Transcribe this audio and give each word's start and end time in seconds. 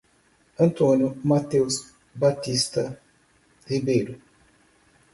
Antônio 0.59 1.15
Mateus 1.23 1.93
Batista 2.15 2.99
Ribeiro 3.67 4.19